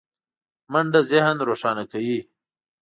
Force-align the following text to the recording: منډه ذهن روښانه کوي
منډه 0.71 1.01
ذهن 1.11 1.37
روښانه 1.49 1.83
کوي 1.91 2.19